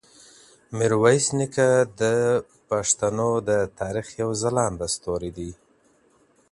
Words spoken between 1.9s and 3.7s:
د پښتنو د